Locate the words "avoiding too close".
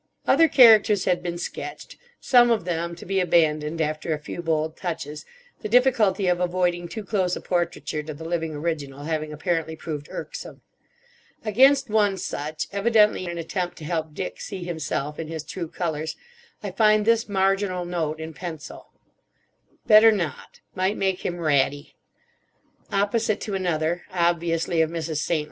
6.39-7.35